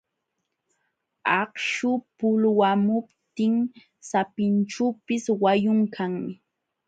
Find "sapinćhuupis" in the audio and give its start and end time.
4.09-5.23